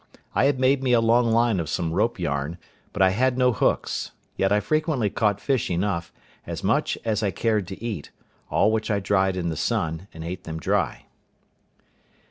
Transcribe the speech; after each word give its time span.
I 0.33 0.45
had 0.45 0.59
made 0.59 0.81
me 0.81 0.93
a 0.93 0.99
long 0.99 1.31
line 1.31 1.59
of 1.59 1.69
some 1.69 1.91
rope 1.93 2.17
yarn, 2.17 2.57
but 2.91 3.03
I 3.03 3.11
had 3.11 3.37
no 3.37 3.51
hooks; 3.51 4.13
yet 4.35 4.51
I 4.51 4.59
frequently 4.59 5.11
caught 5.11 5.39
fish 5.39 5.69
enough, 5.69 6.11
as 6.47 6.63
much 6.63 6.97
as 7.05 7.21
I 7.21 7.29
cared 7.29 7.67
to 7.67 7.83
eat; 7.83 8.09
all 8.49 8.71
which 8.71 8.89
I 8.89 8.99
dried 8.99 9.37
in 9.37 9.49
the 9.49 9.55
sun, 9.55 10.07
and 10.11 10.23
ate 10.23 10.43
them 10.43 10.59
dry. 10.59 11.05